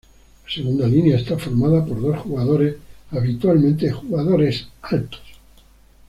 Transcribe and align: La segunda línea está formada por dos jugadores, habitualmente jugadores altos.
La 0.47 0.51
segunda 0.51 0.87
línea 0.87 1.15
está 1.15 1.37
formada 1.37 1.85
por 1.85 2.01
dos 2.01 2.17
jugadores, 2.17 2.75
habitualmente 3.11 3.91
jugadores 3.91 4.67
altos. 4.81 5.21